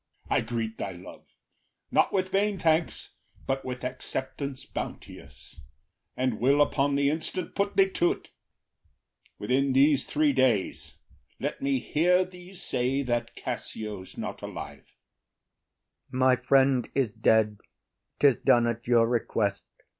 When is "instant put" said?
7.11-7.77